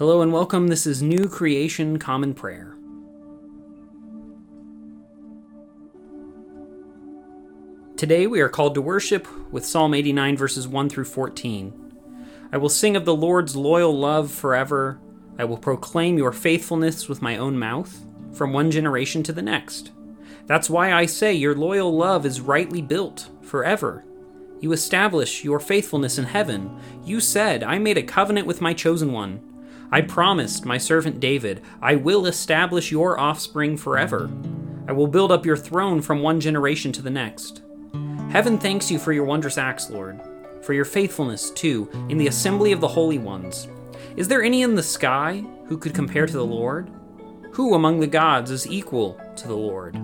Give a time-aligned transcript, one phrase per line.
[0.00, 0.68] Hello and welcome.
[0.68, 2.74] This is New Creation Common Prayer.
[7.98, 11.92] Today we are called to worship with Psalm 89, verses 1 through 14.
[12.50, 14.98] I will sing of the Lord's loyal love forever.
[15.38, 19.90] I will proclaim your faithfulness with my own mouth, from one generation to the next.
[20.46, 24.06] That's why I say your loyal love is rightly built forever.
[24.60, 26.80] You establish your faithfulness in heaven.
[27.04, 29.49] You said, I made a covenant with my chosen one.
[29.92, 34.30] I promised my servant David, I will establish your offspring forever.
[34.86, 37.62] I will build up your throne from one generation to the next.
[38.30, 40.20] Heaven thanks you for your wondrous acts, Lord,
[40.62, 43.66] for your faithfulness, too, in the assembly of the holy ones.
[44.16, 46.88] Is there any in the sky who could compare to the Lord?
[47.52, 50.00] Who among the gods is equal to the Lord?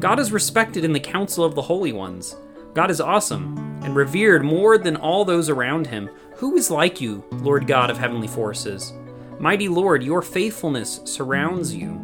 [0.00, 2.36] God is respected in the council of the holy ones.
[2.72, 6.08] God is awesome and revered more than all those around him.
[6.36, 8.92] Who is like you, Lord God of heavenly forces?
[9.40, 12.00] Mighty Lord, your faithfulness surrounds you.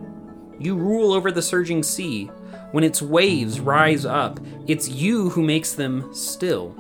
[0.61, 2.27] You rule over the surging sea.
[2.71, 6.77] When its waves rise up, it's you who makes them still.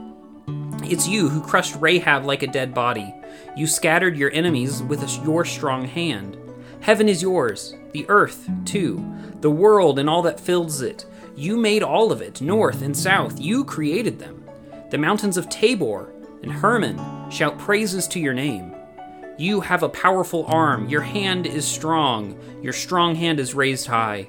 [0.85, 3.13] It's you who crushed Rahab like a dead body.
[3.57, 6.37] You scattered your enemies with your strong hand.
[6.81, 9.05] Heaven is yours, the earth, too,
[9.41, 11.05] the world and all that fills it.
[11.35, 13.41] You made all of it, north and south.
[13.41, 14.45] You created them.
[14.91, 16.13] The mountains of Tabor
[16.43, 17.01] and Hermon
[17.31, 18.74] shout praises to your name.
[19.37, 20.89] You have a powerful arm.
[20.89, 22.39] Your hand is strong.
[22.63, 24.29] Your strong hand is raised high.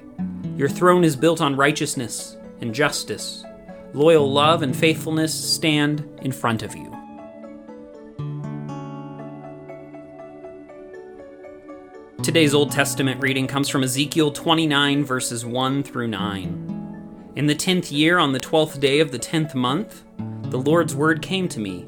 [0.58, 3.44] Your throne is built on righteousness and justice.
[3.94, 6.92] Loyal love and faithfulness stand in front of you.
[12.24, 17.34] Today's Old Testament reading comes from Ezekiel 29, verses 1 through 9.
[17.36, 20.04] In the tenth year, on the twelfth day of the tenth month,
[20.50, 21.86] the Lord's word came to me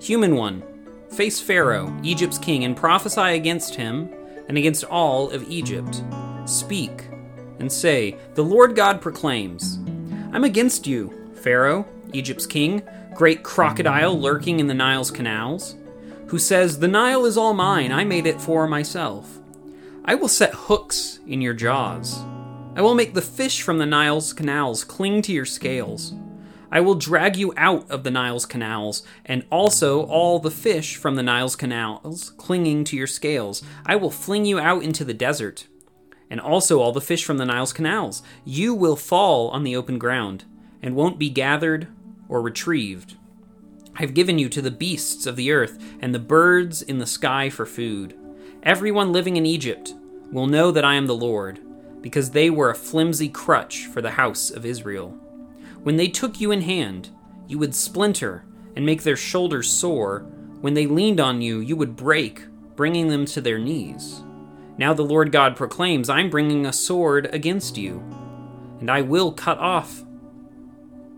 [0.00, 0.62] Human one,
[1.10, 4.12] Face Pharaoh, Egypt's king, and prophesy against him
[4.48, 6.02] and against all of Egypt.
[6.44, 7.08] Speak
[7.58, 9.78] and say, The Lord God proclaims,
[10.32, 12.82] I'm against you, Pharaoh, Egypt's king,
[13.14, 15.76] great crocodile lurking in the Nile's canals,
[16.28, 19.38] who says, The Nile is all mine, I made it for myself.
[20.04, 22.18] I will set hooks in your jaws.
[22.76, 26.14] I will make the fish from the Nile's canals cling to your scales.
[26.70, 31.14] I will drag you out of the Nile's canals, and also all the fish from
[31.14, 33.62] the Nile's canals clinging to your scales.
[33.86, 35.66] I will fling you out into the desert,
[36.30, 38.22] and also all the fish from the Nile's canals.
[38.44, 40.44] You will fall on the open ground,
[40.82, 41.88] and won't be gathered
[42.28, 43.16] or retrieved.
[43.96, 47.48] I've given you to the beasts of the earth and the birds in the sky
[47.48, 48.14] for food.
[48.62, 49.94] Everyone living in Egypt
[50.30, 51.60] will know that I am the Lord,
[52.02, 55.18] because they were a flimsy crutch for the house of Israel.
[55.82, 57.10] When they took you in hand,
[57.46, 58.44] you would splinter
[58.76, 60.20] and make their shoulders sore.
[60.60, 62.44] When they leaned on you, you would break,
[62.76, 64.22] bringing them to their knees.
[64.76, 67.98] Now the Lord God proclaims, I'm bringing a sword against you,
[68.80, 70.04] and I will cut off,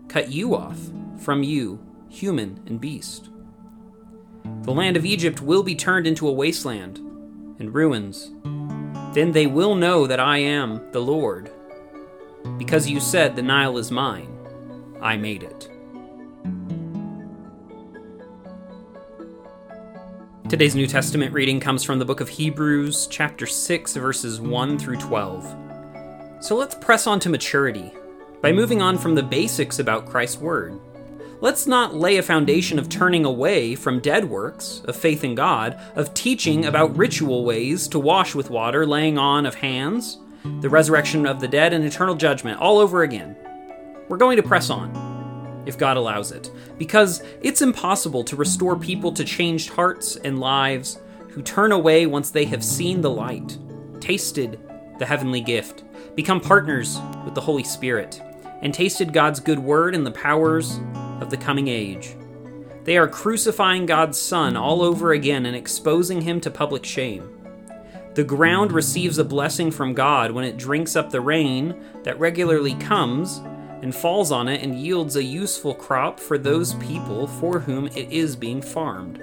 [0.07, 0.79] cut you off
[1.19, 1.79] from you,
[2.09, 3.29] human and beast.
[4.63, 6.97] The land of Egypt will be turned into a wasteland
[7.59, 8.31] and ruins.
[9.13, 11.51] Then they will know that I am the Lord.
[12.57, 14.30] Because you said, The Nile is mine.
[15.01, 15.69] I made it.
[20.47, 24.97] Today's New Testament reading comes from the book of Hebrews, chapter 6, verses 1 through
[24.97, 25.55] 12.
[26.41, 27.93] So let's press on to maturity
[28.41, 30.79] by moving on from the basics about Christ's Word.
[31.39, 35.79] Let's not lay a foundation of turning away from dead works, of faith in God,
[35.95, 40.19] of teaching about ritual ways to wash with water, laying on of hands,
[40.59, 43.35] the resurrection of the dead, and eternal judgment all over again.
[44.11, 49.13] We're going to press on, if God allows it, because it's impossible to restore people
[49.13, 50.99] to changed hearts and lives
[51.29, 53.57] who turn away once they have seen the light,
[54.01, 54.59] tasted
[54.99, 58.21] the heavenly gift, become partners with the Holy Spirit,
[58.61, 60.81] and tasted God's good word and the powers
[61.21, 62.17] of the coming age.
[62.83, 67.29] They are crucifying God's Son all over again and exposing him to public shame.
[68.15, 72.73] The ground receives a blessing from God when it drinks up the rain that regularly
[72.73, 73.41] comes
[73.81, 78.11] and falls on it and yields a useful crop for those people for whom it
[78.11, 79.21] is being farmed.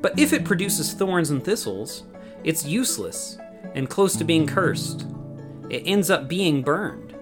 [0.00, 2.04] But if it produces thorns and thistles,
[2.44, 3.38] it's useless
[3.74, 5.06] and close to being cursed.
[5.68, 7.14] It ends up being burned.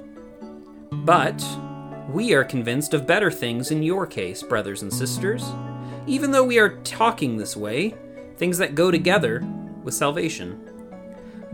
[0.92, 1.44] But
[2.10, 5.44] we are convinced of better things in your case, brothers and sisters,
[6.06, 7.94] even though we are talking this way,
[8.36, 9.46] things that go together
[9.82, 10.77] with salvation.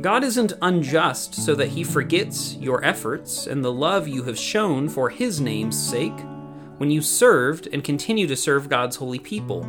[0.01, 4.89] God isn't unjust so that he forgets your efforts and the love you have shown
[4.89, 6.19] for his name's sake
[6.79, 9.69] when you served and continue to serve God's holy people.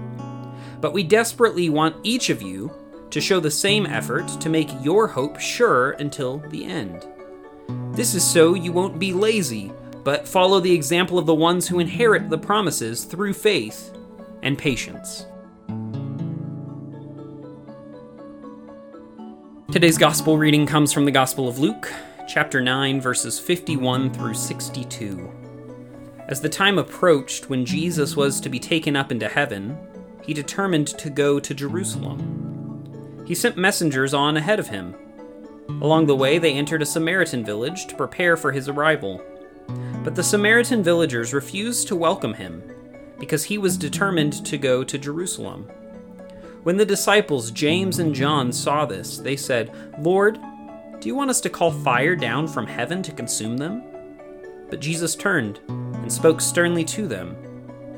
[0.82, 2.72] But we desperately want each of you
[3.12, 7.06] to show the same effort to make your hope sure until the end.
[7.92, 9.72] This is so you won't be lazy,
[10.04, 13.96] but follow the example of the ones who inherit the promises through faith
[14.42, 15.28] and patience.
[19.76, 21.92] Today's gospel reading comes from the Gospel of Luke,
[22.30, 25.30] chapter 9, verses 51 through 62.
[26.30, 29.78] As the time approached when Jesus was to be taken up into heaven,
[30.24, 33.26] he determined to go to Jerusalem.
[33.28, 34.96] He sent messengers on ahead of him.
[35.82, 39.22] Along the way, they entered a Samaritan village to prepare for his arrival.
[40.06, 42.64] But the Samaritan villagers refused to welcome him
[43.20, 45.70] because he was determined to go to Jerusalem.
[46.66, 50.40] When the disciples James and John saw this, they said, Lord,
[51.00, 53.84] do you want us to call fire down from heaven to consume them?
[54.72, 57.36] But Jesus turned and spoke sternly to them,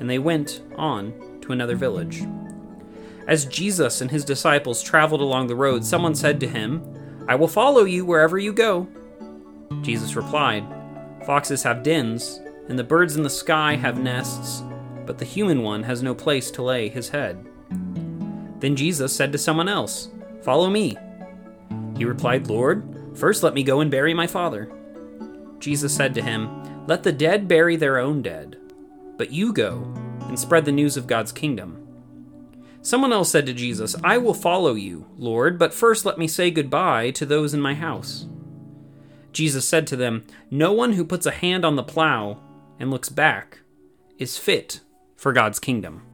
[0.02, 2.24] and they went on to another village.
[3.26, 6.84] As Jesus and his disciples traveled along the road, someone said to him,
[7.26, 8.86] I will follow you wherever you go.
[9.82, 10.66] Jesus replied,
[11.26, 14.62] Foxes have dens, and the birds in the sky have nests,
[15.06, 17.48] but the human one has no place to lay his head.
[18.60, 20.10] Then Jesus said to someone else,
[20.42, 20.98] Follow me.
[21.98, 24.72] He replied, Lord, first let me go and bury my father.
[25.60, 28.58] Jesus said to him, Let the dead bury their own dead,
[29.18, 31.84] but you go and spread the news of God's kingdom.
[32.82, 36.52] Someone else said to Jesus, I will follow you, Lord, but first let me say
[36.52, 38.28] goodbye to those in my house.
[39.34, 42.40] Jesus said to them, No one who puts a hand on the plow
[42.80, 43.60] and looks back
[44.18, 44.80] is fit
[45.16, 46.07] for God's kingdom.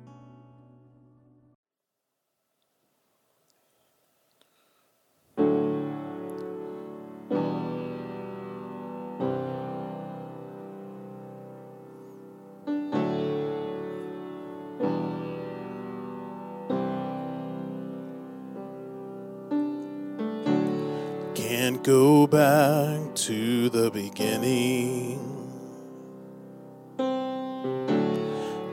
[21.73, 25.19] Can't go back to the beginning.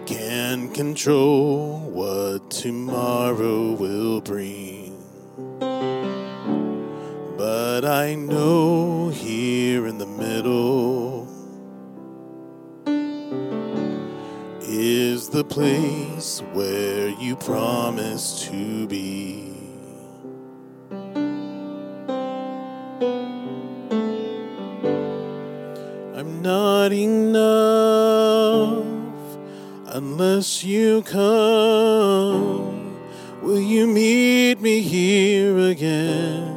[0.05, 5.03] Can't control what tomorrow will bring.
[7.39, 11.27] But I know here in the middle
[14.61, 19.50] is the place where you promised to be.
[26.91, 28.85] Not enough
[29.95, 32.97] unless you come.
[33.43, 36.50] Will you meet me here again?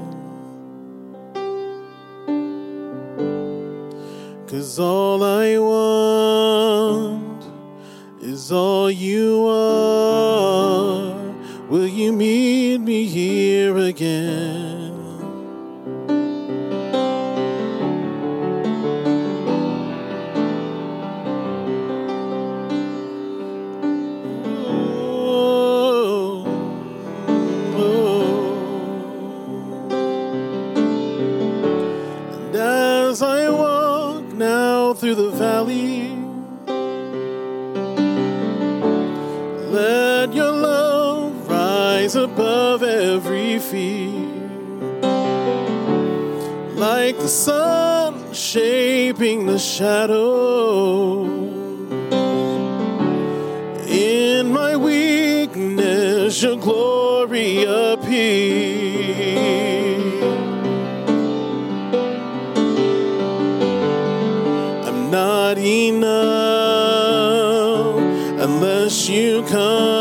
[47.33, 51.23] Sun shaping the shadow.
[53.87, 58.03] In my weakness, your glory appear.
[64.87, 66.03] I'm not enough
[68.45, 69.92] unless you come.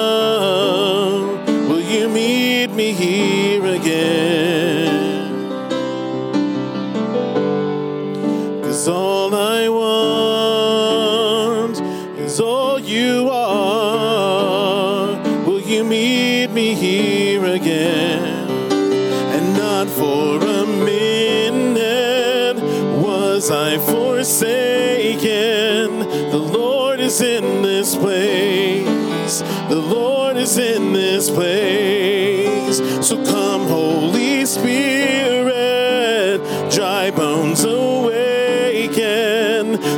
[31.23, 32.79] This place.
[33.07, 39.02] So come, Holy Spirit, dry bones awaken.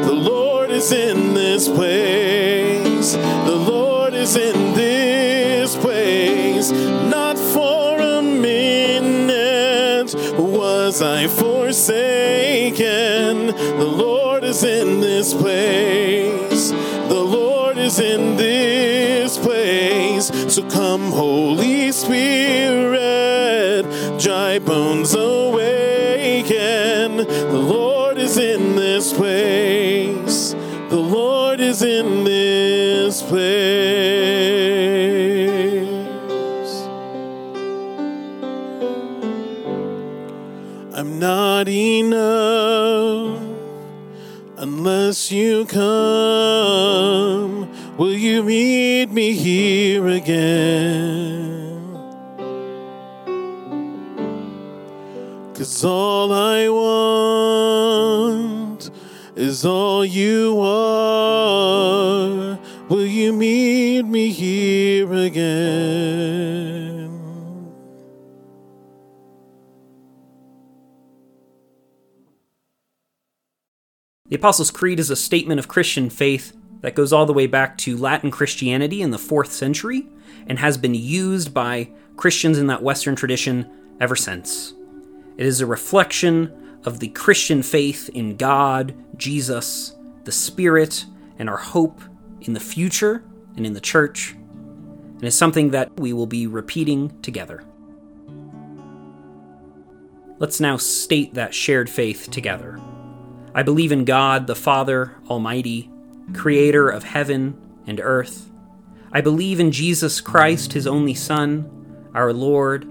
[0.05, 3.15] The Lord is in this place.
[3.15, 6.71] The Lord is in this place.
[6.71, 12.04] Not for a minute was I forsaken.
[20.95, 23.85] Come, Holy Spirit.
[24.21, 26.57] dry bones awaken.
[27.17, 30.53] The Lord is in this place.
[30.91, 34.24] The Lord is in this place.
[59.37, 61.89] Is all you are.
[62.89, 66.65] Will you meet me here again?
[74.29, 77.79] The Apostles' Creed is a statement of Christian faith that goes all the way back
[77.79, 80.07] to Latin Christianity in the 4th century
[80.47, 84.75] and has been used by Christians in that Western tradition ever since.
[85.37, 91.07] It is a reflection of the Christian faith in God, Jesus, the Spirit,
[91.39, 92.01] and our hope
[92.41, 93.25] in the future
[93.57, 97.65] and in the church, and is something that we will be repeating together.
[100.39, 102.81] Let's now state that shared faith together.
[103.55, 105.91] I believe in God, the Father Almighty,
[106.33, 108.51] creator of heaven and earth.
[109.13, 111.71] I believe in Jesus Christ, his only Son,
[112.15, 112.85] our Lord,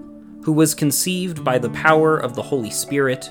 [0.44, 3.30] who was conceived by the power of the Holy Spirit,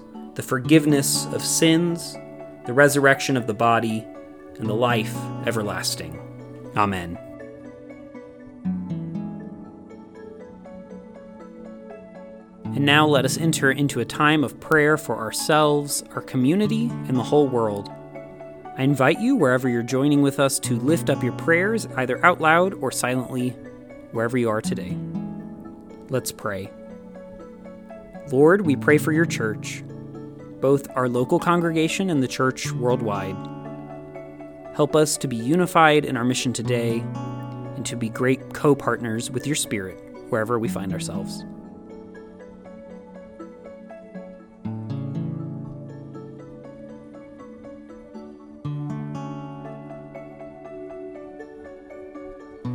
[0.35, 2.17] the forgiveness of sins,
[2.65, 4.05] the resurrection of the body,
[4.57, 6.19] and the life everlasting.
[6.77, 7.17] Amen.
[12.63, 17.17] And now let us enter into a time of prayer for ourselves, our community, and
[17.17, 17.89] the whole world.
[18.77, 22.39] I invite you, wherever you're joining with us, to lift up your prayers, either out
[22.39, 23.49] loud or silently,
[24.13, 24.97] wherever you are today.
[26.09, 26.71] Let's pray.
[28.31, 29.83] Lord, we pray for your church,
[30.61, 33.35] both our local congregation and the church worldwide.
[34.75, 36.99] Help us to be unified in our mission today
[37.75, 39.97] and to be great co partners with your Spirit
[40.29, 41.43] wherever we find ourselves.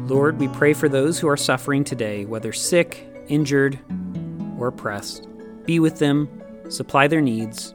[0.09, 3.79] Lord, we pray for those who are suffering today, whether sick, injured,
[4.59, 5.27] or oppressed.
[5.65, 6.29] Be with them,
[6.69, 7.75] supply their needs,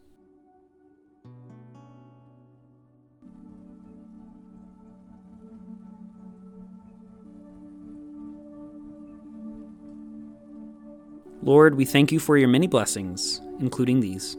[11.43, 14.37] Lord, we thank you for your many blessings, including these.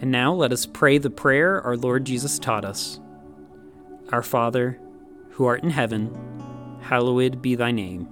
[0.00, 3.00] And now let us pray the prayer our Lord Jesus taught us
[4.10, 4.78] Our Father,
[5.30, 6.14] who art in heaven,
[6.82, 8.08] hallowed be thy name.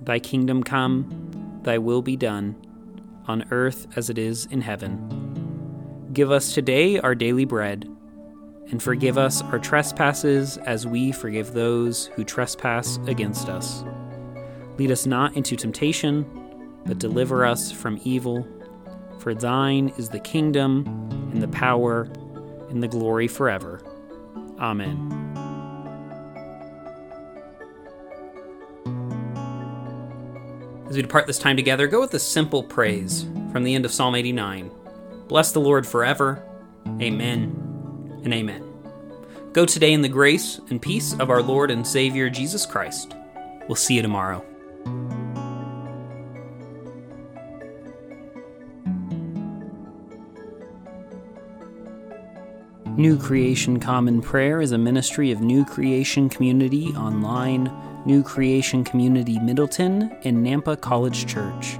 [0.00, 2.56] Thy kingdom come, thy will be done,
[3.26, 5.21] on earth as it is in heaven.
[6.12, 7.88] Give us today our daily bread,
[8.70, 13.82] and forgive us our trespasses as we forgive those who trespass against us.
[14.76, 16.26] Lead us not into temptation,
[16.84, 18.46] but deliver us from evil.
[19.20, 20.84] For thine is the kingdom,
[21.32, 22.02] and the power,
[22.68, 23.80] and the glory forever.
[24.58, 25.18] Amen.
[30.90, 33.92] As we depart this time together, go with a simple praise from the end of
[33.92, 34.70] Psalm 89.
[35.32, 36.44] Bless the Lord forever.
[37.00, 38.62] Amen and amen.
[39.54, 43.16] Go today in the grace and peace of our Lord and Savior Jesus Christ.
[43.66, 44.44] We'll see you tomorrow.
[52.98, 57.72] New Creation Common Prayer is a ministry of New Creation Community Online
[58.04, 61.78] New Creation Community Middleton, and Nampa College Church.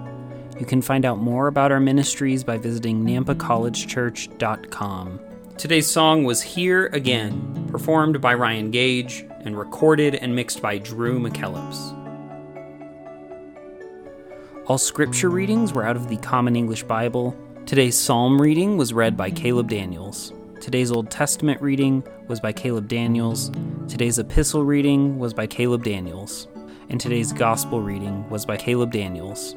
[0.62, 5.21] You can find out more about our ministries by visiting nampacollegechurch.com.
[5.59, 11.19] Today's song was Here Again, performed by Ryan Gage and recorded and mixed by Drew
[11.19, 11.99] McKellips.
[14.69, 17.37] All scripture readings were out of the Common English Bible.
[17.66, 20.33] Today's psalm reading was read by Caleb Daniels.
[20.61, 23.50] Today's Old Testament reading was by Caleb Daniels.
[23.88, 26.47] Today's epistle reading was by Caleb Daniels.
[26.88, 29.57] And today's gospel reading was by Caleb Daniels.